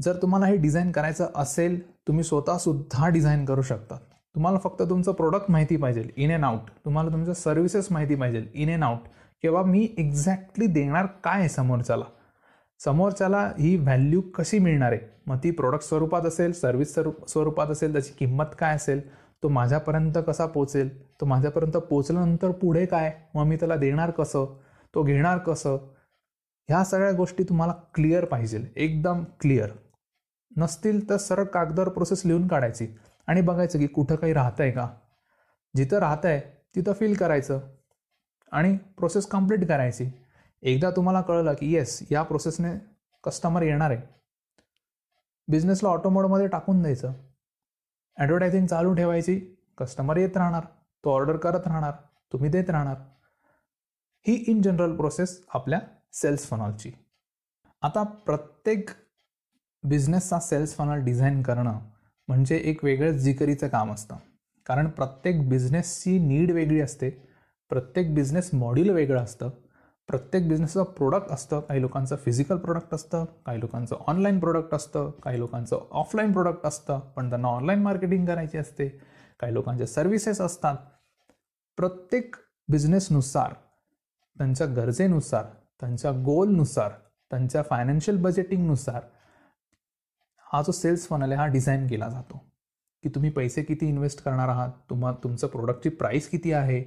जर 0.00 0.16
तुम्हाला 0.22 0.46
हे 0.46 0.56
डिझाईन 0.56 0.90
करायचं 0.92 1.28
असेल 1.36 1.80
तुम्ही 2.08 2.24
स्वतःसुद्धा 2.24 3.08
डिझाईन 3.08 3.44
करू 3.44 3.62
शकता. 3.62 3.96
तुम्हाला 4.34 4.58
फक्त 4.58 4.82
तुमचं 4.90 5.12
प्रोडक्ट 5.12 5.50
माहिती 5.50 5.76
पाहिजे 5.76 6.08
इन 6.16 6.32
अँड 6.32 6.44
आउट 6.44 6.70
तुम्हाला 6.84 7.12
तुमच्या 7.12 7.34
सर्व्हिसेस 7.34 7.88
माहिती 7.90 8.14
पाहिजे 8.14 8.44
इन 8.54 8.70
अँड 8.72 8.84
आउट 8.84 9.08
किंवा 9.42 9.62
मी 9.62 9.88
एक्झॅक्टली 9.98 10.66
देणार 10.66 11.06
काय 11.24 11.38
आहे 11.38 11.48
समोरच्याला? 11.48 12.04
समोरच्याला 12.80 13.40
ही 13.58 13.74
व्हॅल्यू 13.76 14.20
कशी 14.34 14.58
मिळणार 14.58 14.92
आहे? 14.92 15.00
मग 15.26 15.36
ती 15.44 15.50
प्रोडक्ट 15.50 15.84
स्वरूपात 15.84 16.26
असेल 16.26 16.52
सर्व्हिस 16.52 16.94
स्वरूपात 17.28 17.70
असेल 17.70 17.92
त्याची 17.92 18.12
किंमत 18.18 18.54
काय 18.58 18.74
असेल 18.76 19.00
तो 19.42 19.48
माझ्यापर्यंत 19.48 20.18
कसा 20.26 20.46
पोचेल 20.46 20.88
तो 21.20 21.26
माझ्यापर्यंत 21.26 21.76
पोचल्यानंतर 21.90 22.50
पुढे 22.52 22.86
काय 22.86 23.12
मग 23.34 23.44
मी 23.44 23.56
त्याला 23.56 23.76
देणार 23.76 24.10
कसं 24.10 24.56
तो 24.94 25.02
घेणार 25.02 25.38
कसं 25.38 25.76
ह्या 26.68 26.82
सगळ्या 26.84 27.12
गोष्टी 27.12 27.44
तुम्हाला 27.44 27.72
क्लिअर 27.94 28.24
पाहिजे. 28.24 28.64
एकदम 28.76 29.22
क्लिअर 29.40 29.70
नसतील 30.56 31.10
तर 31.10 31.16
सरळ 31.16 31.44
कागदावर 31.44 31.88
प्रोसेस 31.88 32.22
लिहून 32.26 32.48
काढायची. 32.48 32.88
आणि 33.26 33.40
बघायचं 33.40 33.78
की 33.78 33.86
कुठं 33.86 34.16
काही 34.16 34.32
राहतं 34.32 34.62
आहे 34.62 34.72
का? 34.72 34.88
जिथं 35.76 35.98
राहतं 35.98 36.28
आहे 36.28 36.40
तिथं 36.76 36.92
फिल 36.92 37.16
करायचं. 37.16 37.60
आणि 38.52 38.76
प्रोसेस 38.76 39.26
कंप्लीट 39.26 39.68
करायची. 39.68 40.10
एकदा 40.62 40.90
तुम्हाला 40.90 41.20
कळलं 41.20 41.54
की 41.54 41.72
येस 41.72 42.02
या 42.10 42.22
प्रोसेसने 42.22 42.72
कस्टमर 43.24 43.62
येणार 43.62 43.90
आहे. 43.90 44.02
बिझनेसला 45.48 45.88
ऑटोमोडमध्ये 45.88 46.46
टाकून 46.46 46.82
द्यायचं. 46.82 47.12
ॲडव्हर्टायझिंग 48.16 48.66
चालू 48.66 48.94
ठेवायची. 48.94 49.40
कस्टमर 49.78 50.16
येत 50.16 50.36
राहणार. 50.36 50.64
तो 51.04 51.14
ऑर्डर 51.14 51.36
करत 51.36 51.66
राहणार. 51.66 51.92
तुम्ही 52.32 52.50
देत 52.50 52.70
राहणार. 52.70 52.96
ही 54.28 54.44
इन 54.48 54.62
जनरल 54.62 54.96
प्रोसेस 54.96 55.44
आपल्या 55.54 55.78
सेल्स 56.12 56.46
फनॉलची 56.46 56.92
आता 57.82 58.02
प्रत्येक 58.02 58.90
बिझनेसचा 59.84 60.38
सेल्स 60.40 60.74
फनल 60.76 61.04
डिझाईन 61.04 61.42
करणं 61.42 61.78
म्हणजे 62.28 62.56
एक 62.56 62.84
वेगळंच 62.84 63.14
जिकरीचं 63.14 63.68
काम 63.68 63.92
असतं. 63.92 64.16
कारण 64.66 64.88
प्रत्येक 64.88 65.48
बिझनेसची 65.48 66.18
नीड 66.18 66.50
वेगळी 66.50 66.80
असते 66.80 67.10
प्रत्येक 67.70 68.14
बिझनेस 68.14 68.50
मॉड्यूल 68.54 68.90
वेगळं 68.90 69.22
असतं 69.22 69.50
प्रत्येक 70.08 70.48
बिझनेसचं 70.48 70.82
प्रोडक्ट 70.82 71.30
असतं 71.30 71.60
काही 71.60 71.80
लोकांचं 71.80 72.16
फिजिकल 72.16 72.56
प्रोडक्ट 72.56 72.94
असतं 72.94 73.24
काही 73.46 73.60
लोकांचं 73.60 73.96
ऑनलाईन 74.06 74.38
प्रोडक्ट 74.40 74.74
असतं 74.74 75.10
काही 75.22 75.38
लोकांचं 75.38 75.86
ऑफलाईन 75.90 76.32
प्रोडक्ट 76.32 76.66
असतं 76.66 76.98
पण 77.16 77.28
त्यांना 77.28 77.48
ऑनलाईन 77.48 77.82
मार्केटिंग 77.82 78.26
करायची 78.26 78.58
असते 78.58 78.88
काही 79.40 79.54
लोकांचे 79.54 79.86
सर्व्हिसेस 79.86 80.40
असतात. 80.40 80.76
प्रत्येक 81.76 82.36
बिझनेसनुसार 82.68 83.54
त्यांच्या 84.38 84.66
गरजेनुसार 84.66 85.44
त्यांच्या 85.80 86.10
गोलनुसार 86.24 86.90
त्यांच्या 87.30 87.62
फायनान्शियल 87.62 88.16
बजेटिंगनुसार 88.16 89.00
हा 90.52 90.62
जो 90.62 90.72
सेल्स 90.72 91.08
फनल 91.08 91.22
आहे 91.22 91.34
हा 91.34 91.46
डिझाईन 91.46 91.86
केला 91.86 92.08
जातो. 92.08 92.50
की 93.02 93.08
तुम्ही 93.08 93.30
पैसे 93.30 93.62
किती 93.62 93.88
इन्व्हेस्ट 93.88 94.24
करणार 94.24 94.48
आहात? 94.48 94.68
तुम्हा 94.90 95.12
तुमचं 95.12 95.46
प्रोडक्टची 95.46 95.88
प्राईस 95.88 96.28
किती 96.28 96.52
आहे? 96.52 96.82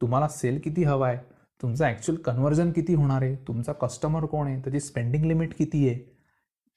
तुम्हाला 0.00 0.28
सेल 0.28 0.60
किती 0.64 0.84
हवा 0.84 1.08
आहे? 1.08 1.18
तुमचं 1.62 1.84
ॲक्च्युअल 1.84 2.20
कन्व्हर्जन 2.20 2.72
किती 2.72 2.94
होणार 2.94 3.22
आहे? 3.22 3.36
तुमचा 3.36 3.72
कस्टमर 3.72 4.24
कोण 4.24 4.46
आहे? 4.46 4.60
त्याची 4.60 4.80
स्पेंडिंग 4.80 5.24
लिमिट 5.24 5.54
किती 5.58 5.88
आहे? 5.88 6.16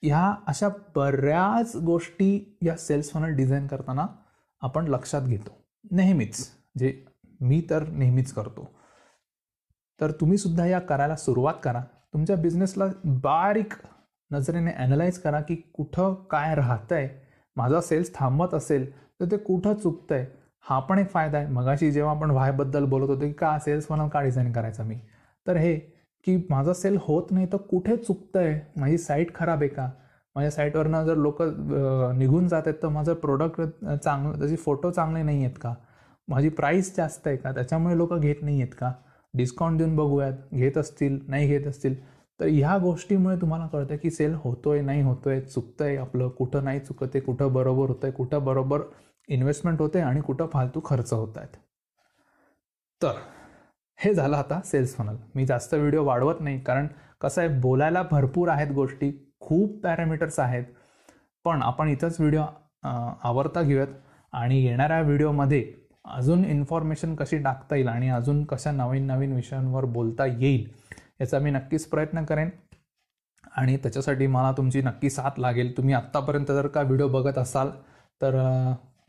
ह्या 0.04 0.36
अशा 0.48 0.70
बऱ्याच 0.96 1.76
गोष्टी 1.76 2.58
या 2.62 2.76
सेल्स 2.78 3.12
फनल 3.12 3.36
डिझाईन 3.36 3.68
करताना 3.68 4.08
आपण 4.62 4.88
लक्षात 4.88 5.22
घेतो. 5.22 5.64
नेहमीच. 5.92 6.48
जे 6.78 7.06
मी 7.42 7.64
तर 7.70 7.88
नेहमीच 7.88 8.34
करतो. 8.34 8.70
तर 10.02 10.12
तुम्ही 10.12 10.38
सुद्धा 10.38 10.66
या 10.66 10.80
करायला 10.80 11.16
सुरुवात 11.16 11.54
करा. 11.64 11.84
तुमच्या 12.14 12.36
बिझनेसला 12.36 12.86
बारीक 13.06 13.74
नजरेने 14.32 14.72
ॲनलाईज 14.78 15.18
करा 15.20 15.40
की 15.42 15.56
कुठं 15.74 16.14
काय 16.32 16.56
राहतं 16.56 16.96
आहे 16.96 17.10
माझा 17.58 17.82
सेल्स 17.82 18.14
थांबत 18.16 18.54
असेल 18.54 18.92
तर 19.22 19.32
ते 19.32 19.38
कुठं 19.38 19.74
चुकतं 19.74 20.16
आहे 20.16 20.26
हा 20.66 20.80
पण 20.80 21.00
एक 21.00 21.10
फायदा 21.12 21.38
आहे. 21.38 21.48
मगाशी 21.48 21.92
जेव्हा 21.92 22.12
आपण 22.16 22.32
व्हायबद्दल 22.32 22.86
बोलत 22.86 23.10
होतो 23.10 23.20
की 23.22 23.32
का 23.34 23.58
सेल्स 23.66 23.88
मला 23.92 24.08
का 24.08 24.22
डिझाईन 24.22 24.52
करायचा 24.52 24.84
मी? 24.84 24.96
तर 25.48 25.58
हे 25.58 25.74
की 26.28 26.36
माझा 26.50 26.74
सेल 26.74 26.98
होत 27.02 27.32
नाही 27.32 27.46
तर 27.52 27.58
कुठे 27.70 27.96
चुकतं 27.98 28.40
आहे 28.40 28.60
माझी 28.80 28.98
साईट 28.98 29.34
खराब 29.36 29.60
आहे 29.60 29.68
का? 29.70 29.90
माझ्या 30.36 30.52
साईटवरनं 30.52 31.06
जर 31.06 31.16
लोक 31.18 31.42
निघून 32.18 32.48
जात 32.48 32.62
आहेत 32.68 32.82
तर 32.84 32.88
माझं 32.90 33.14
प्रोडक्ट 33.14 33.62
चांगलं 33.84 34.38
त्याचे 34.40 34.56
फोटो 34.56 34.92
चांगले 34.92 35.22
नाही 35.24 35.44
आहेत 35.44 35.58
का? 35.62 35.74
माझी 36.28 36.50
प्राईस 36.50 36.96
जास्त 36.98 37.28
आहे 37.28 37.38
का? 37.38 37.52
त्याच्यामुळे 37.52 37.98
लोक 37.98 38.14
घेत 38.14 38.42
नाही 38.44 38.62
आहेत 38.62 38.74
का? 38.80 38.92
डिस्काउंट 39.34 39.78
देऊन 39.78 39.96
बघूयात. 39.96 40.34
घेत 40.54 40.78
असतील 40.78 41.20
नाही 41.28 41.48
घेत 41.48 41.68
असतील. 41.68 41.96
तर 42.40 42.48
ह्या 42.48 42.78
गोष्टीमुळे 42.78 43.36
तुम्हाला 43.42 43.68
कळतं 43.68 43.96
की 44.04 44.10
सेल 44.12 44.34
होतोय 44.34 44.82
नाही 44.82 45.02
होतोय 45.02 45.40
चुकतंय 45.42 45.98
आपलं. 45.98 46.28
कुठं 46.30 46.64
नाही 46.64 46.80
चुकत 46.80 47.06
आहे 47.06 47.20
कुठं 47.20 47.54
बरोबर 47.54 47.90
होतंय 47.90 48.12
कुठं 48.12 48.44
बरोबर 48.46 48.82
इन्व्हेस्टमेंट 49.30 49.82
होते 49.82 50.00
आणि 50.02 50.22
कुठं 50.22 50.48
फालतू 50.54 50.82
खर्च 50.86 51.14
होत 51.14 51.38
आहेत 51.38 51.58
तर 53.02 53.18
हे 54.00 54.14
झालं 54.14 54.38
आता 54.38 54.60
सेल्स 54.66 54.96
फनल 54.96 55.16
मी 55.36 55.46
जास्त 55.46 55.74
व्हिडिओ 55.74 56.04
वाढवत 56.06 56.42
नाही 56.42 56.60
कारण 56.64 56.88
कसं 57.22 57.42
आहे 57.42 57.60
बोलायला 57.62 58.04
भरपूर 58.12 58.50
आहेत 58.50 58.72
गोष्टी 58.74 59.12
खूप 59.40 59.80
पॅरामीटर्स 59.84 60.40
आहेत. 60.40 60.64
पण 61.46 61.62
आपण 61.62 61.90
इथंच 61.90 62.20
व्हिडिओ 62.20 62.42
आवरता 63.24 63.62
घेऊयात. 63.62 63.88
आणि 64.34 64.62
येणाऱ्या 64.64 65.02
व्हिडिओमध्ये 65.02 65.64
अजून 66.06 66.44
इन्फॉर्मेशन 66.46 67.16
कशी 67.16 67.38
टाकता 67.44 67.76
येईल 67.76 67.88
आणि 67.88 68.10
अजून 68.10 68.44
कशा 68.46 68.72
नवीन 68.72 69.08
नवीन 69.08 69.34
विषयांवर 69.36 69.86
बोलता 69.86 70.26
येईल 70.26 70.68
याचा 71.20 71.40
मी 71.40 71.52
नक्कीच 71.52 71.88
प्रयत्न 71.90 72.24
करेन. 72.26 72.50
आणि 73.58 73.76
त्याच्यासाठी 73.78 74.28
मला 74.28 74.52
तुमची 74.58 74.82
नक्की 74.82 75.10
साथ 75.10 75.40
लागेल. 75.40 75.76
तुम्ही 75.78 75.94
आत्तापर्यंत 75.94 76.48
जर 76.48 76.68
का 76.68 76.82
व्हिडिओ 76.82 77.08
बघत 77.10 77.38
असाल 77.38 77.70
तर 78.22 78.36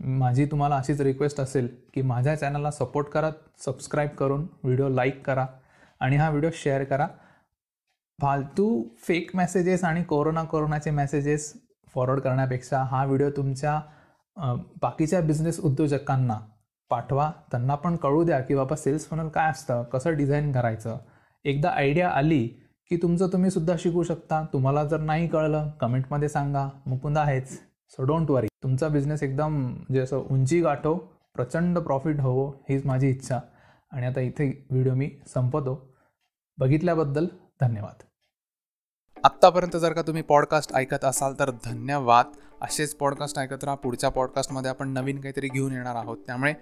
माझी 0.01 0.45
तुम्हाला 0.47 0.77
अशीच 0.77 1.01
रिक्वेस्ट 1.01 1.41
असेल 1.41 1.69
की 1.95 2.03
माझ्या 2.03 2.35
चॅनलला 2.37 2.71
सपोर्ट 2.71 3.09
करा 3.09 3.31
सबस्क्राईब 3.65 4.11
करून 4.19 4.47
व्हिडिओ 4.63 4.89
लाईक 4.89 5.23
करा 5.27 5.47
आणि 6.01 6.17
हा 6.17 6.29
व्हिडिओ 6.31 6.51
शेअर 6.55 6.85
करा. 6.85 7.07
फालतू 8.19 8.83
फेक 8.99 9.31
मेसेजेस 9.37 9.85
आणि 9.85 10.03
कोरोना 10.05 10.43
कोरोनाचे 10.45 10.91
मेसेजेस 10.91 11.53
फॉरवर्ड 11.95 12.21
करण्यापेक्षा 12.21 12.83
हा 12.83 13.05
व्हिडिओ 13.05 13.31
तुमच्या 13.31 13.81
बाकीच्या 14.83 15.21
बिझनेस 15.21 15.61
उद्योजकांना 15.61 16.39
पाठवा. 16.91 17.31
त्यांना 17.51 17.75
पण 17.75 17.97
कळू 17.97 18.25
द्या 18.25 18.41
की 18.41 18.55
बाबा 18.55 18.77
सेल्स 18.77 19.09
फनल 19.09 19.29
काय 19.29 19.51
असतं 19.51 19.83
कसं 19.93 20.17
डिझाईन 20.17 20.53
करायचं. 20.53 20.99
एकदा 21.45 21.71
आयडिया 21.71 22.11
आली 22.11 22.49
की 22.89 22.97
तुमचं 22.97 23.29
तुम्ही 23.29 23.51
सुद्धा 23.51 23.75
शिकू 23.79 24.03
शकता. 24.03 24.47
तुम्हाला 24.53 24.85
जर 24.85 25.01
नाही 25.01 25.29
कळलं 25.29 25.71
कमेंटमध्ये 25.71 26.29
सांगा. 26.29 26.69
मुकुंद 26.87 27.19
आहेच. 27.19 27.53
सो 27.89 28.03
डोंट 28.03 28.31
वरी 28.31 28.47
तुमचा 28.63 28.89
बिझनेस 28.89 29.23
एकदम 29.23 29.61
म्हणजे 29.61 30.01
असं 30.01 30.19
उंची 30.19 30.61
गाठो 30.61 30.95
प्रचंड 31.35 31.79
प्रॉफिट 31.79 32.21
होवो 32.21 32.51
हीच 32.71 32.87
माझी 32.87 33.09
इच्छा. 33.09 33.39
आणि 33.93 34.07
आता 34.07 34.21
इथे 34.21 34.67
व्हिडिओ 34.71 34.95
मी 34.95 35.11
संपवतो. 35.35 35.95
बघितल्याबद्दल 36.59 37.27
धन्यवाद. 37.61 38.03
आत्तापर्यंत 39.25 39.77
जर 39.77 39.93
का 39.93 40.03
तुम्ही 40.03 40.23
पॉडकास्ट 40.23 40.75
ऐकत 40.75 41.05
असाल 41.05 41.35
तर 41.39 41.51
धन्यवाद. 41.51 42.27
असेच 42.63 42.95
पॉडकास्ट 42.95 43.39
ऐकत 43.39 43.65
राहा. 43.65 43.77
पुढच्या 43.77 44.11
पॉडकास्टमध्ये 44.11 44.71
आपण 44.71 44.89
नवीन 44.89 45.21
काहीतरी 45.21 45.49
घेऊन 45.49 45.73
येणार 45.73 45.97
आहोत. 45.97 46.19
त्यामुळे 46.27 46.55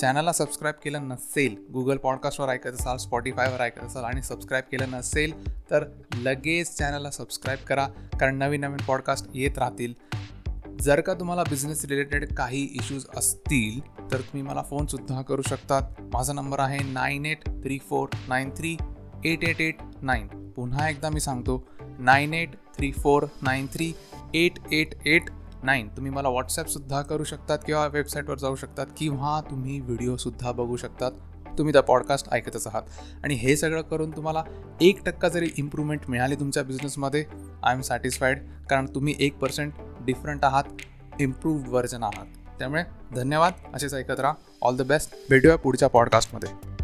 चॅनलला 0.00 0.32
सबस्क्राईब 0.32 0.74
केलं 0.84 1.08
नसेल 1.08 1.54
गुगल 1.72 1.96
पॉडकास्टवर 1.96 2.48
ऐकत 2.48 2.74
असाल 2.80 2.96
स्पॉटीफायवर 2.96 3.60
ऐकत 3.60 3.84
असाल 3.84 4.04
आणि 4.04 4.22
सबस्क्राईब 4.22 4.64
केलं 4.72 4.90
नसेल 4.90 5.32
तर 5.70 5.84
लगेच 6.14 6.76
चॅनलला 6.76 7.10
सबस्क्राईब 7.10 7.58
करा 7.66 7.86
कारण 8.20 8.36
नवीन 8.36 8.60
नवीन 8.60 8.84
पॉडकास्ट 8.86 9.26
येत 9.34 9.58
राहतील. 9.58 9.94
जर 10.80 11.00
का 11.00 11.14
तुम्हाला 11.14 11.42
बिझनेस 11.42 11.84
रिलेटेड 11.84 12.34
काही 12.34 12.62
इश्यूज 12.64 13.06
असतील 13.16 13.80
तर 14.10 14.16
तुम्ही 14.16 14.42
मला 14.42 14.62
फोनसुद्धा 14.62 15.22
करू 15.22 15.42
शकतात. 15.42 15.82
माझा 16.12 16.32
नंबर 16.32 16.60
आहे 16.60 16.78
nine 16.92 17.26
eight 17.26 17.46
three 17.46 17.78
four 17.78 18.08
nine 18.28 18.50
three 18.56 18.76
eight 19.24 19.44
eight 19.44 19.60
eight 19.60 19.76
nine 20.02 20.50
पुन्हा 20.56 20.88
एकदा 20.88 21.10
मी 21.10 21.20
सांगतो 21.20 21.62
nine 21.98 22.34
eight 22.34 22.50
three 22.76 22.92
four 22.92 23.26
nine 23.42 23.66
three 23.66 23.92
eight 24.34 24.58
eight 24.72 24.94
eight 25.06 25.30
nine 25.66 25.88
तुम्ही 25.88 26.10
मला 26.12 26.28
व्हॉट्सॲपसुद्धा 26.28 27.00
करू 27.02 27.24
शकतात 27.24 27.58
किंवा 27.66 27.86
वेबसाईटवर 27.86 28.38
जाऊ 28.38 28.56
शकतात 28.56 28.86
किंवा 28.96 29.40
तुम्ही 29.50 29.78
व्हिडिओसुद्धा 29.80 30.52
बघू 30.52 30.76
शकतात. 30.76 31.12
तुम्ही 31.58 31.72
त्या 31.72 31.82
पॉडकास्ट 31.82 32.28
ऐकतच 32.32 32.66
आहात. 32.66 32.82
आणि 33.24 33.34
हे 33.34 33.56
सगळं 33.56 33.82
करून 33.82 34.10
तुम्हाला 34.10 34.42
एक 34.80 35.04
टक्का 35.04 35.28
जरी 35.28 35.48
इम्प्रूव्हमेंट 35.58 36.08
मिळाली 36.08 36.34
तुमच्या 36.34 36.62
बिझनेसमध्ये 36.62 37.24
आय 37.64 37.74
एम 37.74 37.80
सॅटिस्फाईड 37.80 38.38
कारण 38.70 38.86
तुम्ही 38.94 39.14
एक 39.18 39.38
पर्सेंट 39.38 39.72
डिफरंट 40.00 40.44
आहात 40.44 40.64
इम्प्रूव्ड 41.20 41.68
व्हर्जन 41.68 42.02
आहात. 42.02 42.26
त्यामुळे 42.58 42.82
धन्यवाद. 43.14 43.52
असेच 43.74 43.94
ऐकत 43.94 44.20
राहा. 44.20 44.34
ऑल 44.62 44.76
द 44.76 44.82
बेस्ट 44.82 45.16
भेटूया 45.30 45.56
पुढच्या 45.56 45.88
पॉडकास्टमध्ये 45.88 46.75